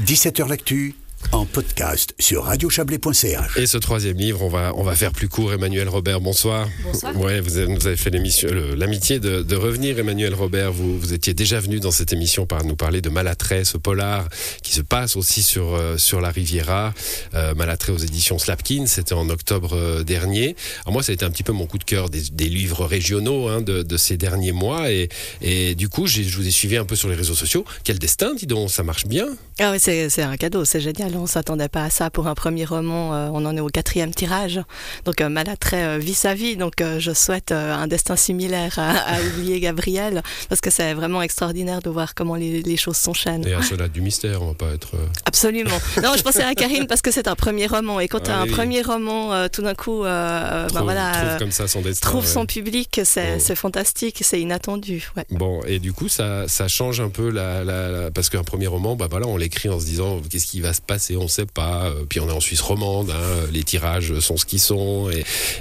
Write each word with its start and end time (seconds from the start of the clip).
17h 0.00 0.48
L'actu 0.48 0.94
en 1.32 1.44
podcast 1.44 2.14
sur 2.18 2.44
radiochablais.ch. 2.44 3.56
Et 3.56 3.66
ce 3.66 3.78
troisième 3.78 4.16
livre, 4.16 4.42
on 4.42 4.48
va, 4.48 4.72
on 4.76 4.82
va 4.82 4.94
faire 4.94 5.12
plus 5.12 5.28
court. 5.28 5.52
Emmanuel 5.52 5.88
Robert, 5.88 6.20
bonsoir. 6.20 6.68
Bonsoir. 6.82 7.16
Ouais, 7.18 7.40
vous 7.40 7.56
avez, 7.56 7.74
vous 7.74 7.86
avez 7.86 7.96
fait 7.96 8.10
l'amitié 8.10 9.18
de, 9.18 9.42
de 9.42 9.56
revenir, 9.56 9.98
Emmanuel 9.98 10.34
Robert. 10.34 10.72
Vous, 10.72 10.98
vous 10.98 11.12
étiez 11.12 11.34
déjà 11.34 11.60
venu 11.60 11.80
dans 11.80 11.90
cette 11.90 12.12
émission 12.12 12.46
par 12.46 12.64
nous 12.64 12.76
parler 12.76 13.00
de 13.00 13.08
Malattrait, 13.10 13.64
ce 13.64 13.76
polar 13.76 14.28
qui 14.62 14.72
se 14.72 14.80
passe 14.80 15.16
aussi 15.16 15.42
sur, 15.42 15.74
euh, 15.74 15.98
sur 15.98 16.20
la 16.20 16.30
Riviera. 16.30 16.94
Euh, 17.34 17.54
aux 17.88 17.98
éditions 17.98 18.38
Slapkin, 18.38 18.86
c'était 18.86 19.12
en 19.12 19.28
octobre 19.28 19.74
euh, 19.74 20.02
dernier. 20.02 20.56
Alors 20.84 20.94
moi, 20.94 21.02
ça 21.02 21.12
a 21.12 21.14
été 21.14 21.24
un 21.24 21.30
petit 21.30 21.42
peu 21.42 21.52
mon 21.52 21.66
coup 21.66 21.78
de 21.78 21.84
cœur 21.84 22.08
des, 22.08 22.22
des 22.32 22.48
livres 22.48 22.84
régionaux 22.84 23.48
hein, 23.48 23.60
de, 23.60 23.82
de 23.82 23.96
ces 23.96 24.16
derniers 24.16 24.52
mois. 24.52 24.90
Et, 24.90 25.08
et 25.40 25.74
du 25.74 25.88
coup, 25.88 26.06
je 26.06 26.22
vous 26.22 26.46
ai 26.46 26.50
suivi 26.50 26.76
un 26.76 26.84
peu 26.84 26.96
sur 26.96 27.08
les 27.08 27.14
réseaux 27.14 27.34
sociaux. 27.34 27.64
Quel 27.84 27.98
destin, 27.98 28.34
dis 28.34 28.46
donc, 28.46 28.70
ça 28.70 28.82
marche 28.82 29.06
bien. 29.06 29.26
Ah 29.58 29.72
oui, 29.72 29.78
c'est 29.80 30.08
c'est 30.08 30.22
un 30.22 30.36
cadeau, 30.36 30.64
c'est 30.64 30.80
génial. 30.80 31.05
On 31.14 31.26
s'attendait 31.26 31.68
pas 31.68 31.84
à 31.84 31.90
ça 31.90 32.10
pour 32.10 32.26
un 32.26 32.34
premier 32.34 32.64
roman. 32.64 33.14
euh, 33.14 33.28
on 33.32 33.44
en 33.44 33.56
est 33.56 33.60
au 33.60 33.68
quatrième 33.68 34.12
tirage. 34.14 34.60
Donc 35.04 35.20
euh, 35.20 35.28
Malattrait 35.28 35.84
euh, 35.84 35.98
vit 35.98 36.14
sa 36.14 36.34
vie. 36.34 36.56
Donc 36.56 36.80
euh, 36.80 36.98
je 36.98 37.12
souhaite 37.12 37.52
un 37.52 37.86
destin 37.86 38.16
similaire 38.16 38.78
à, 38.78 38.90
à 39.16 39.20
oublier 39.34 39.60
Gabriel 39.60 40.22
parce 40.48 40.60
que 40.60 40.70
c'est 40.70 40.94
vraiment 40.94 41.22
extraordinaire 41.22 41.80
de 41.82 41.90
voir 41.90 42.14
comment 42.14 42.34
les, 42.34 42.62
les 42.62 42.76
choses 42.76 42.96
s'enchaînent. 42.96 43.46
Et 43.46 43.52
à 43.54 43.62
cela 43.62 43.88
du 43.88 44.00
mystère, 44.00 44.42
on 44.42 44.48
va 44.48 44.54
pas 44.54 44.72
être. 44.74 44.92
Absolument. 45.24 45.78
Non, 46.02 46.12
je 46.16 46.22
pensais 46.22 46.42
à 46.42 46.54
Karine 46.56 46.86
parce 46.86 47.02
que 47.02 47.10
c'est 47.10 47.28
un 47.28 47.34
premier 47.36 47.66
roman 47.66 48.00
et 48.00 48.08
quand 48.08 48.20
tu 48.20 48.30
Ah 48.30 48.38
as 48.38 48.40
un 48.40 48.44
oui. 48.44 48.50
premier 48.50 48.82
roman, 48.82 49.48
tout 49.48 49.62
d'un 49.62 49.74
coup, 49.74 50.02
ben 50.02 50.66
trouve, 50.68 50.82
voilà, 50.82 51.12
trouve 51.12 51.38
comme 51.38 51.50
ça 51.52 51.68
son 51.68 51.80
destin. 51.82 52.08
trouve 52.08 52.24
ouais. 52.24 52.30
son 52.30 52.46
public, 52.46 53.00
c'est 53.04 53.34
Oh. 53.36 53.40
c'est 53.40 53.56
fantastique, 53.56 54.18
c'est 54.22 54.40
inattendu. 54.40 55.10
Ouais. 55.16 55.24
Bon, 55.30 55.60
et 55.66 55.78
du 55.78 55.92
coup, 55.92 56.08
ça, 56.08 56.46
ça 56.48 56.68
change 56.68 57.00
un 57.00 57.08
peu 57.08 57.28
la, 57.30 57.64
la- 57.64 57.88
la- 57.90 58.10
parce 58.10 58.28
qu'un 58.30 58.44
premier 58.44 58.66
roman, 58.68 58.94
bah 58.96 59.08
voilà, 59.10 59.26
on 59.26 59.36
l'écrit 59.36 59.68
en 59.68 59.80
se 59.80 59.84
disant 59.84 60.20
qu'est-ce 60.30 60.46
qui 60.46 60.60
va 60.60 60.72
se 60.72 60.80
passer, 60.80 60.95
on 61.16 61.28
sait 61.28 61.46
pas. 61.46 61.86
Euh, 61.86 62.04
Puis 62.08 62.20
on 62.20 62.28
est 62.28 62.32
en 62.32 62.40
Suisse 62.40 62.60
romande, 62.60 63.10
hein, 63.10 63.46
les 63.52 63.62
tirages 63.62 64.18
sont 64.20 64.36
ce 64.36 64.44
qu'ils 64.44 64.60
sont, 64.60 65.10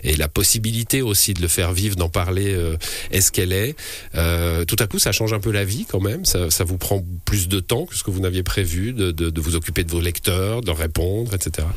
et, 0.04 0.16
la 0.16 0.28
possibilité 0.28 1.02
aussi 1.02 1.34
de 1.34 1.42
le 1.42 1.48
faire 1.48 1.74
vivre, 1.74 1.96
d'en 1.96 2.10
parler, 2.10 2.54
euh, 2.54 2.78
est 3.12 3.22
ce 3.22 3.32
qu'elle 3.32 3.52
est. 3.52 3.76
Euh, 4.16 4.64
tout 4.66 4.78
à 4.80 4.88
coup, 4.88 5.00
ça 5.00 5.12
change 5.12 5.34
un 5.34 5.40
peu 5.40 5.52
la 5.52 5.66
vie 5.66 5.86
quand 5.90 6.00
même. 6.00 6.26
Ça, 6.26 6.64
vous 6.64 6.78
prend 6.78 7.04
plus 7.26 7.48
de 7.48 7.60
temps 7.60 7.86
que 7.86 7.96
ce 7.96 8.04
que 8.04 8.12
vous 8.12 8.22
n'aviez 8.22 8.44
prévu, 8.44 8.94
de, 8.94 9.12
de- 9.12 9.42
vous 9.42 9.56
occuper 9.56 9.84
de 9.84 9.92
vos 9.92 10.02
lecteurs, 10.02 10.62
de 10.62 10.72
répondre, 10.72 11.34
etc. 11.34 11.68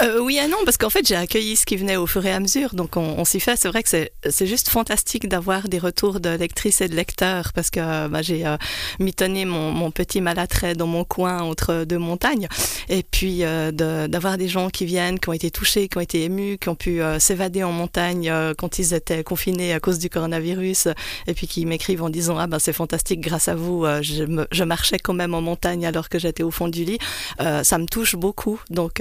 Euh, 0.00 0.20
oui 0.20 0.38
et 0.42 0.48
non, 0.48 0.56
parce 0.64 0.78
qu'en 0.78 0.88
fait, 0.88 1.06
j'ai 1.06 1.16
accueilli 1.16 1.54
ce 1.54 1.66
qui 1.66 1.76
venait 1.76 1.96
au 1.96 2.06
fur 2.06 2.24
et 2.24 2.32
à 2.32 2.40
mesure, 2.40 2.74
donc 2.74 2.96
on, 2.96 3.24
s'y 3.24 3.40
fait. 3.40 3.56
C'est 3.56 3.68
vrai 3.68 3.82
que 3.82 3.88
c'est- 3.88 4.12
juste 4.46 4.70
fantastique 4.70 5.28
d'avoir 5.28 5.68
des 5.68 5.78
retours 5.78 6.18
de 6.18 6.30
lectrices 6.30 6.80
et 6.80 6.88
de 6.88 6.96
lecteurs, 6.96 7.52
parce 7.52 7.70
que 7.70 8.08
bah, 8.08 8.22
j'ai 8.22 8.44
euh, 8.46 8.56
mitonné 8.98 9.44
mon, 9.44 9.90
petit 9.90 10.20
malattrait 10.20 10.74
dans 10.74 10.86
mon 10.86 11.04
coin 11.04 11.42
entre 11.42 11.84
deux 11.84 11.98
montagnes, 11.98 12.48
et 12.88 13.02
puis 13.02 13.44
euh, 13.44 13.70
d'avoir 13.70 14.38
des 14.38 14.48
gens 14.48 14.70
qui 14.70 14.86
viennent, 14.86 15.20
qui 15.20 15.28
ont 15.28 15.32
été 15.34 15.50
touchés, 15.50 15.88
qui 15.88 15.98
ont 15.98 16.00
été 16.00 16.24
émus, 16.24 16.56
qui 16.58 16.68
ont 16.70 16.74
pu 16.74 17.00
s'évader 17.18 17.62
en 17.62 17.72
montagne 17.72 18.32
quand 18.56 18.78
ils 18.78 18.94
étaient 18.94 19.22
confinés 19.22 19.74
à 19.74 19.80
cause 19.80 19.98
du 19.98 20.08
coronavirus, 20.08 20.88
et 21.26 21.34
puis 21.34 21.46
qui 21.46 21.66
m'écrivent 21.66 22.02
en 22.02 22.10
disant 22.10 22.38
ah 22.38 22.46
ben 22.46 22.58
c'est 22.58 22.72
fantastique, 22.72 23.20
grâce 23.20 23.48
à 23.48 23.54
vous, 23.54 23.84
je, 24.00 24.64
marchais 24.64 24.98
quand 24.98 25.14
même 25.14 25.34
en 25.34 25.42
montagne 25.42 25.84
alors 25.86 26.08
que 26.08 26.18
j'étais 26.18 26.42
au 26.42 26.50
fond 26.50 26.68
du 26.68 26.84
lit. 26.84 26.98
Ça 27.38 27.78
me 27.78 27.86
touche 27.86 28.16
beaucoup, 28.16 28.58
donc. 28.70 29.00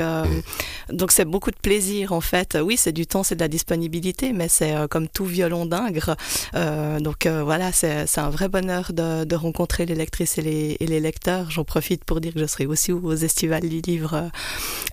Donc 0.92 1.12
c'est 1.12 1.26
beaucoup 1.26 1.52
de 1.52 1.56
plaisir 1.62 2.12
en 2.14 2.22
fait. 2.22 2.58
Oui, 2.62 2.78
c'est 2.78 2.92
du 2.92 3.06
temps, 3.08 3.24
c'est 3.24 3.36
de 3.36 3.40
la 3.42 3.48
disponibilité, 3.48 4.34
mais 4.34 4.48
c'est 4.48 4.76
euh, 4.76 4.88
comme 4.88 5.08
tout 5.08 5.26
violon 5.26 5.66
d'ingre. 5.66 6.16
Euh, 6.56 7.00
donc 7.00 7.26
euh, 7.26 7.44
voilà, 7.44 7.72
c'est 7.72 8.08
c'est 8.08 8.22
un 8.22 8.30
vrai 8.30 8.48
bonheur 8.50 8.92
de, 8.94 9.24
de 9.24 9.36
rencontrer 9.36 9.86
les 9.86 9.96
lectrices 9.96 10.38
et 10.38 10.42
les, 10.42 10.78
et 10.80 10.88
les 10.88 11.00
lecteurs. 11.00 11.50
J'en 11.52 11.64
profite 11.64 12.04
pour 12.04 12.22
dire 12.22 12.34
que 12.34 12.40
je 12.40 12.46
serai 12.46 12.66
aussi 12.66 12.92
aux 12.92 13.14
Estivales 13.16 13.68
du 13.68 13.82
Livre 13.82 14.14
euh, 14.14 14.30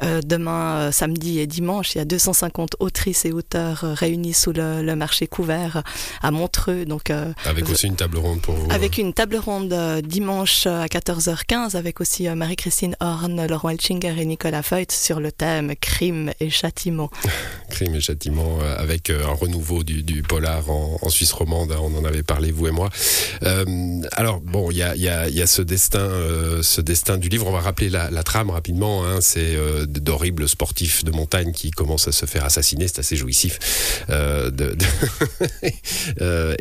euh, 0.04 0.20
demain, 0.24 0.90
samedi 0.92 1.38
et 1.40 1.46
dimanche. 1.46 1.94
Il 1.94 1.98
y 1.98 2.00
a 2.00 2.04
250 2.04 2.76
autrices 2.80 3.24
et 3.24 3.32
auteurs 3.32 3.80
réunis 3.82 4.34
sous 4.34 4.52
le, 4.52 4.82
le 4.82 4.96
marché 4.96 5.26
couvert 5.26 5.82
à 6.22 6.30
Montreux. 6.30 6.84
Donc 6.84 7.10
euh, 7.10 7.32
Avec 7.44 7.68
aussi 7.68 7.86
une 7.86 7.96
table 7.96 8.18
ronde 8.18 8.40
pour 8.40 8.54
vous. 8.54 8.70
avec 8.70 8.98
une 8.98 9.12
table 9.12 9.36
ronde 9.36 9.74
dimanche 10.04 10.66
à 10.66 10.86
14h15 10.86 11.76
avec 11.76 12.00
aussi 12.00 12.28
Marie-Christine 12.28 12.96
Horn, 13.00 13.46
Laurent 13.46 13.70
Elchinger 13.70 14.14
et 14.18 14.24
Nicolas 14.24 14.62
Feut 14.62 14.90
sur 14.90 15.20
le 15.20 15.32
thème 15.32 15.74
crime 15.88 16.32
et 16.38 16.50
châtiment. 16.50 17.10
Crime 17.70 17.94
et 17.94 18.00
châtiment 18.00 18.58
euh, 18.60 18.76
avec 18.78 19.10
euh, 19.10 19.26
un 19.26 19.34
renouveau 19.34 19.82
du, 19.84 20.22
polar 20.22 20.68
en, 20.70 21.08
Suisse 21.08 21.32
romande. 21.32 21.72
hein, 21.72 21.78
on 21.80 21.96
en 21.96 22.04
avait 22.04 22.22
parlé 22.22 22.50
vous 22.50 22.66
et 22.68 22.70
moi. 22.70 22.90
Euh, 23.42 23.64
alors 24.12 24.40
bon, 24.40 24.70
il 24.70 24.76
y 24.76 24.82
a, 24.82 25.46
ce 25.46 25.62
destin, 25.62 26.08
ce 26.62 26.80
destin 26.80 27.16
du 27.18 27.28
livre. 27.28 27.46
On 27.46 27.52
va 27.52 27.60
rappeler 27.60 27.88
la, 27.88 28.22
trame 28.22 28.50
rapidement. 28.50 29.06
Hein, 29.06 29.20
c'est 29.20 29.56
d'horribles 29.86 30.48
sportifs 30.48 31.04
de 31.04 31.10
montagne 31.10 31.52
qui 31.52 31.70
commencent 31.70 32.08
à 32.08 32.12
se 32.12 32.26
faire 32.26 32.44
assassiner. 32.44 32.88
C'est 32.88 32.98
assez 33.00 33.16
jouissif. 33.16 33.58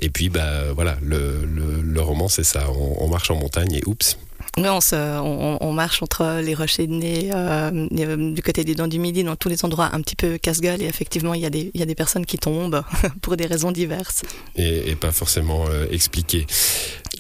Et 0.01 0.09
puis 0.09 0.29
bah 0.29 0.71
voilà, 0.73 0.97
le, 1.01 2.01
roman 2.01 2.27
c'est 2.29 2.43
ça. 2.43 2.69
On 2.71 3.07
marche 3.07 3.31
en 3.31 3.35
montagne 3.35 3.73
et 3.73 3.83
oups. 3.85 4.17
Oui, 4.57 4.67
on, 4.69 4.81
se, 4.81 4.95
on, 4.95 5.57
on 5.61 5.71
marche 5.71 6.01
entre 6.01 6.41
les 6.41 6.55
rochers 6.55 6.87
de 6.87 6.93
nez, 6.93 7.29
euh, 7.31 7.87
euh, 7.99 8.33
du 8.33 8.41
côté 8.41 8.63
des 8.63 8.73
dents 8.73 8.87
du 8.87 8.97
Midi, 8.97 9.23
dans 9.23 9.35
tous 9.35 9.49
les 9.49 9.63
endroits 9.63 9.89
un 9.93 10.01
petit 10.01 10.15
peu 10.15 10.39
casse-gueule. 10.39 10.81
Et 10.81 10.85
effectivement, 10.85 11.35
il 11.35 11.41
y, 11.41 11.45
a 11.45 11.51
des, 11.51 11.69
il 11.75 11.79
y 11.79 11.83
a 11.83 11.85
des 11.85 11.93
personnes 11.93 12.25
qui 12.25 12.39
tombent 12.39 12.83
pour 13.21 13.37
des 13.37 13.45
raisons 13.45 13.71
diverses. 13.71 14.23
et, 14.55 14.89
et 14.89 14.95
pas 14.95 15.11
forcément 15.11 15.65
euh, 15.69 15.85
expliqué. 15.91 16.47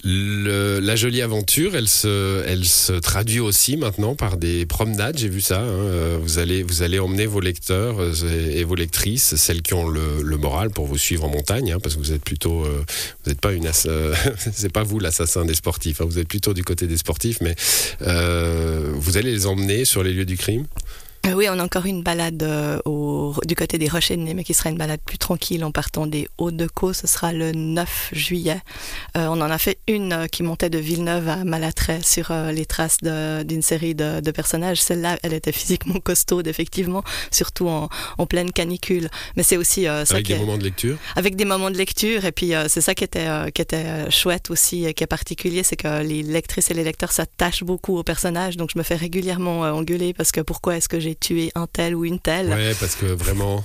Le- 0.03 0.79
la 0.79 0.95
jolie 0.95 1.21
aventure, 1.21 1.75
elle 1.75 1.87
se, 1.87 2.43
elle 2.47 2.65
se 2.65 2.93
traduit 2.93 3.39
aussi 3.39 3.77
maintenant 3.77 4.15
par 4.15 4.37
des 4.37 4.65
promenades. 4.65 5.17
J'ai 5.17 5.27
vu 5.29 5.41
ça. 5.41 5.59
hein. 5.61 5.65
Euh, 5.67 6.17
Vous 6.21 6.39
allez, 6.39 6.63
vous 6.63 6.81
allez 6.81 6.99
emmener 6.99 7.25
vos 7.25 7.39
lecteurs 7.39 7.99
euh, 7.99 8.51
et 8.51 8.63
vos 8.63 8.75
lectrices, 8.75 9.35
celles 9.35 9.61
qui 9.61 9.73
ont 9.73 9.87
le, 9.87 10.21
le 10.23 10.37
moral 10.37 10.69
pour 10.69 10.85
vous 10.87 10.97
suivre 10.97 11.23
en 11.25 11.29
montagne, 11.29 11.71
hein, 11.73 11.79
parce 11.81 11.95
que 11.95 11.99
vous 11.99 12.11
êtes 12.13 12.23
plutôt, 12.23 12.63
euh, 12.65 12.83
vous 13.23 13.29
n'êtes 13.31 13.41
pas 13.41 13.53
une, 13.53 13.69
euh, 13.87 14.15
c'est 14.53 14.71
pas 14.71 14.83
vous 14.83 14.99
l'assassin 14.99 15.45
des 15.45 15.55
sportifs. 15.55 16.01
hein. 16.01 16.05
vous 16.05 16.19
êtes 16.19 16.27
plutôt 16.27 16.53
du 16.53 16.63
côté 16.63 16.87
des 16.87 16.97
sportifs, 16.97 17.37
mais 17.41 17.55
euh, 18.03 18.91
vous 18.95 19.17
allez 19.17 19.31
les 19.31 19.45
emmener 19.47 19.85
sur 19.85 20.03
les 20.03 20.13
lieux 20.13 20.25
du 20.25 20.37
crime? 20.37 20.65
Euh, 21.25 21.33
Oui, 21.33 21.47
on 21.49 21.59
a 21.59 21.63
encore 21.63 21.85
une 21.85 22.03
balade 22.03 22.41
euh, 22.43 22.79
au, 22.85 23.33
du 23.45 23.55
côté 23.55 23.77
des 23.77 23.87
Rochers 23.89 24.15
de 24.15 24.21
Nez, 24.21 24.33
mais 24.33 24.43
qui 24.43 24.53
sera 24.53 24.69
une 24.69 24.77
balade 24.77 25.01
plus 25.05 25.17
tranquille 25.17 25.63
en 25.65 25.71
partant 25.71 26.07
des 26.07 26.27
Hauts-de-Caux. 26.37 26.93
Ce 26.93 27.05
sera 27.07 27.33
le 27.33 27.51
9 27.51 28.09
juillet. 28.13 28.61
Euh, 29.17 29.27
on 29.27 29.41
en 29.41 29.49
a 29.51 29.57
fait 29.57 29.77
une 29.87 30.13
euh, 30.13 30.27
qui 30.27 30.41
montait 30.43 30.69
de 30.69 30.77
Villeneuve 30.77 31.27
à 31.27 31.43
Malattrais 31.43 32.01
sur 32.01 32.31
les 32.53 32.65
traces 32.65 32.97
d'une 33.01 33.61
série 33.61 33.93
de, 33.95 34.19
de 34.21 34.31
personnages. 34.31 34.81
Celle-là, 34.81 35.17
elle 35.23 35.33
était 35.33 35.51
physiquement 35.51 35.99
costaude, 36.03 36.47
effectivement, 36.47 37.03
surtout 37.31 37.67
en, 37.67 37.89
en 38.17 38.25
pleine 38.25 38.51
canicule. 38.51 39.09
Mais 39.35 39.43
c'est 39.43 39.57
aussi 39.57 39.83
ça 39.83 40.01
avec 40.01 40.25
qui 40.25 40.31
des 40.33 40.37
est- 40.37 40.39
moments 40.39 40.57
de 40.57 40.63
lecture? 40.63 40.97
avec 41.15 41.35
des 41.35 41.45
moments 41.45 41.71
de 41.71 41.77
lecture 41.77 42.25
et 42.25 42.31
puis 42.31 42.53
c'est 42.67 42.81
ça 42.81 42.93
qui 42.95 43.03
était 43.03 43.27
qui 43.53 43.61
était 43.61 44.09
chouette 44.11 44.49
aussi 44.49 44.85
et 44.85 44.93
qui 44.93 45.03
est 45.03 45.07
particulier 45.07 45.63
c'est 45.63 45.75
que 45.75 46.01
les 46.03 46.21
lectrices 46.23 46.69
et 46.71 46.73
les 46.73 46.83
lecteurs 46.83 47.11
s'attachent 47.11 47.63
beaucoup 47.63 47.97
aux 47.97 48.03
personnages 48.03 48.55
donc 48.57 48.69
je 48.73 48.77
me 48.77 48.83
fais 48.83 48.95
régulièrement 48.95 49.61
engueuler 49.61 50.13
parce 50.13 50.31
que 50.31 50.41
pourquoi 50.41 50.77
est-ce 50.77 50.87
que 50.89 50.99
j'ai 50.99 51.06
tué 51.15 51.51
un 51.55 51.67
tel 51.67 51.95
ou 51.95 52.05
une 52.05 52.19
telle. 52.19 52.49
Ouais, 52.49 52.73
parce 52.79 52.95
que 52.95 53.05
vraiment, 53.05 53.63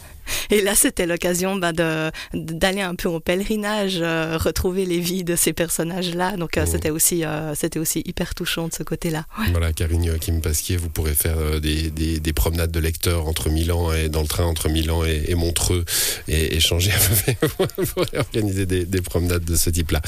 et 0.50 0.60
là 0.60 0.74
c'était 0.74 1.06
l'occasion 1.06 1.56
bah, 1.56 1.72
de 1.72 2.10
d'aller 2.34 2.80
un 2.80 2.94
peu 2.94 3.08
au 3.08 3.20
pèlerinage 3.20 3.98
euh, 4.00 4.36
retrouver 4.38 4.86
les 4.86 4.98
vies 5.00 5.24
de 5.24 5.36
ces 5.36 5.52
personnages 5.52 6.14
là 6.14 6.36
donc 6.36 6.56
euh, 6.56 6.62
Oh. 6.62 6.68
c'était 6.70 6.90
aussi 6.90 7.24
euh, 7.24 7.54
c'était 7.56 7.80
aussi 7.80 8.02
hyper 8.04 8.34
touchant 8.36 8.68
de 8.68 8.72
ce 8.74 8.84
côté 8.84 9.10
là 9.10 9.24
Voilà, 9.50 9.72
Karine 9.72 10.06
Joachim 10.06 10.38
Pasquier, 10.40 10.76
vous 10.76 10.88
pourrez 10.88 11.14
faire 11.14 11.60
des, 11.60 11.90
des, 11.90 12.20
des 12.20 12.32
promenades 12.32 12.70
de 12.70 12.78
lecteurs 12.78 13.26
entre 13.26 13.50
Milan 13.50 13.92
et 13.92 14.08
dans 14.08 14.22
le 14.22 14.28
train 14.28 14.44
entre 14.44 14.68
Milan 14.68 15.04
et, 15.04 15.24
et 15.28 15.34
Montreux 15.34 15.84
et 16.28 16.54
échanger 16.54 16.92
vous 17.58 17.66
pourrez 17.94 18.18
organiser 18.18 18.64
des, 18.66 18.84
des 18.84 19.02
promenades 19.02 19.44
de 19.44 19.56
ce 19.56 19.70
type-là. 19.70 20.00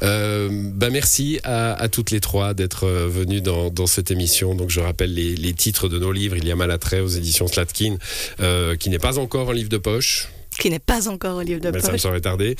Bah 0.00 0.90
merci 0.90 1.40
à, 1.44 1.72
à 1.72 1.88
toutes 1.88 2.10
les 2.10 2.20
trois 2.20 2.52
d'être 2.54 2.86
venues 2.86 3.40
dans, 3.40 3.70
dans 3.70 3.86
cette 3.86 4.10
émission. 4.10 4.54
Donc 4.54 4.70
je 4.70 4.80
rappelle 4.80 5.14
les, 5.14 5.34
les 5.36 5.52
titres 5.54 5.88
de 5.88 5.98
nos 5.98 6.12
livres. 6.12 6.36
Il 6.36 6.46
y 6.46 6.50
a 6.52 6.56
Malattrait 6.56 7.00
aux 7.00 7.08
éditions 7.08 7.46
Slatkin, 7.46 7.96
qui 8.78 8.90
n'est 8.90 8.98
pas 8.98 9.18
encore 9.18 9.50
un 9.50 9.54
livre 9.54 9.63
de 9.68 9.78
poche. 9.78 10.33
Qui 10.58 10.70
n'est 10.70 10.78
pas 10.78 11.08
encore 11.08 11.38
au 11.38 11.42
livre 11.42 11.60
de 11.60 11.70
Mais 11.70 11.80
ça 11.80 11.88
me 11.88 11.92
poche 11.92 12.02
serait 12.02 12.20
tardé. 12.20 12.56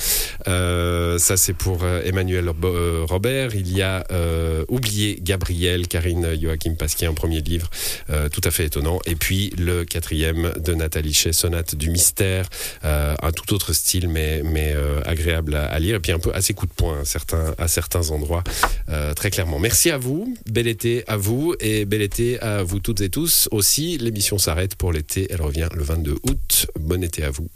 Euh, 0.49 1.19
ça, 1.19 1.37
c'est 1.37 1.53
pour 1.53 1.85
euh, 1.85 2.03
Emmanuel 2.05 2.51
euh, 2.65 3.05
Robert. 3.09 3.55
Il 3.55 3.75
y 3.75 3.83
a 3.83 4.05
euh, 4.11 4.65
Oublié 4.69 5.19
Gabriel, 5.21 5.89
Karine 5.89 6.39
Joachim 6.41 6.75
Pasquier, 6.75 7.07
un 7.07 7.15
premier 7.15 7.41
livre 7.41 7.71
euh, 8.11 8.29
tout 8.29 8.41
à 8.45 8.51
fait 8.51 8.67
étonnant. 8.67 8.99
Et 9.07 9.17
puis 9.17 9.51
le 9.59 9.85
quatrième 9.85 10.53
de 10.59 10.75
Nathalie 10.75 11.15
Chez, 11.15 11.33
Sonate 11.33 11.75
du 11.75 11.91
mystère. 11.91 12.49
Un 12.83 13.33
tout 13.33 13.55
autre 13.55 13.73
style, 13.73 14.09
mais, 14.09 14.43
mais 14.45 14.75
agréable 15.05 15.55
à, 15.55 15.65
à 15.67 15.79
lire. 15.79 15.97
Et 15.97 16.01
puis 16.01 16.13
un 16.13 16.19
peu 16.19 16.33
assez 16.35 16.55
coup 16.55 16.67
de 16.67 16.73
poing 16.73 17.01
à 17.01 17.05
certains, 17.05 17.55
à 17.59 17.69
certains 17.69 18.11
endroits, 18.11 18.45
très 19.17 19.31
clairement. 19.31 19.59
Merci 19.59 19.91
à 19.91 19.99
vous. 19.99 20.35
Bel 20.47 20.67
été 20.67 21.05
à 21.07 21.17
vous 21.17 21.55
et 21.61 21.85
bel 21.85 22.03
été 22.03 22.41
à 22.41 22.63
vous 22.63 22.81
toutes 22.81 23.01
et 23.01 23.09
tous 23.09 23.49
aussi. 23.51 23.99
L'émission 23.99 24.39
s'arrête 24.39 24.77
pour 24.77 24.93
l'été. 24.93 25.27
Elle 25.31 25.43
revient 25.43 25.69
le 25.75 25.83
22 25.83 26.17
août. 26.25 26.67
Bon 26.79 27.03
été 27.03 27.25
à 27.25 27.31
vous. 27.31 27.49